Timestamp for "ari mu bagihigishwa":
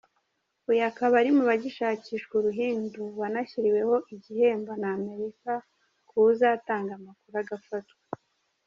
1.21-2.33